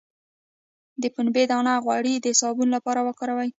[1.01, 3.49] د پنبې دانه غوړي د صابون لپاره وکاروئ